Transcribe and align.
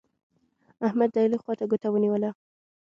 احمد؛ 0.87 1.09
د 1.13 1.15
علي 1.23 1.37
خوا 1.41 1.53
ته 1.59 1.65
ګوته 1.71 1.87
ونيول. 1.89 2.23